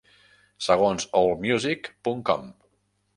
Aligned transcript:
Segons 0.67 1.05
Allmusic 1.19 1.91
punt 2.09 2.25
com. 2.31 2.49